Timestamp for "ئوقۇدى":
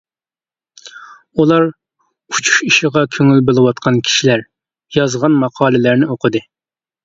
6.17-6.47